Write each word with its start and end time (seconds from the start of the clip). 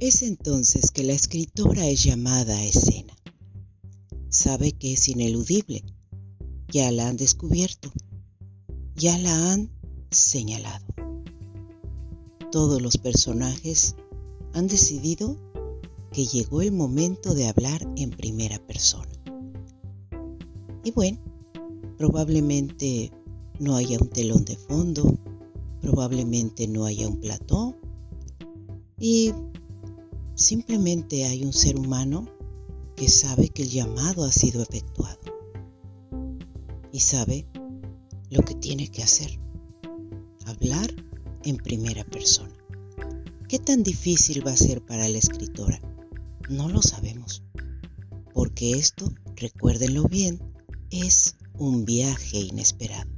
Es 0.00 0.22
entonces 0.22 0.90
que 0.92 1.04
la 1.04 1.12
escritora 1.12 1.86
es 1.86 2.02
llamada 2.02 2.56
a 2.56 2.64
escena. 2.64 3.14
Sabe 4.30 4.72
que 4.72 4.94
es 4.94 5.06
ineludible. 5.08 5.84
Ya 6.72 6.90
la 6.90 7.06
han 7.06 7.18
descubierto. 7.18 7.92
Ya 8.96 9.18
la 9.18 9.52
han 9.52 9.70
señalado. 10.10 10.86
Todos 12.50 12.80
los 12.80 12.96
personajes 12.96 13.94
han 14.54 14.68
decidido 14.68 15.36
que 16.14 16.24
llegó 16.24 16.62
el 16.62 16.72
momento 16.72 17.34
de 17.34 17.48
hablar 17.48 17.86
en 17.96 18.08
primera 18.08 18.58
persona. 18.58 19.12
Y 20.82 20.92
bueno, 20.92 21.18
probablemente 21.98 23.12
no 23.58 23.76
haya 23.76 23.98
un 24.00 24.08
telón 24.08 24.46
de 24.46 24.56
fondo, 24.56 25.14
probablemente 25.82 26.66
no 26.68 26.86
haya 26.86 27.06
un 27.06 27.20
plató 27.20 27.76
y 28.98 29.34
simplemente 30.40 31.26
hay 31.26 31.44
un 31.44 31.52
ser 31.52 31.76
humano 31.76 32.26
que 32.96 33.10
sabe 33.10 33.50
que 33.50 33.62
el 33.62 33.68
llamado 33.68 34.24
ha 34.24 34.32
sido 34.32 34.62
efectuado 34.62 35.20
y 36.90 37.00
sabe 37.00 37.46
lo 38.30 38.42
que 38.42 38.54
tiene 38.54 38.88
que 38.88 39.02
hacer, 39.02 39.38
hablar 40.46 40.90
en 41.44 41.58
primera 41.58 42.04
persona. 42.04 42.54
¿Qué 43.48 43.58
tan 43.58 43.82
difícil 43.82 44.44
va 44.46 44.52
a 44.52 44.56
ser 44.56 44.80
para 44.80 45.08
la 45.08 45.18
escritora? 45.18 45.78
No 46.48 46.70
lo 46.70 46.80
sabemos, 46.80 47.42
porque 48.32 48.72
esto, 48.72 49.12
recuérdenlo 49.36 50.04
bien, 50.04 50.40
es 50.90 51.36
un 51.58 51.84
viaje 51.84 52.38
inesperado. 52.38 53.10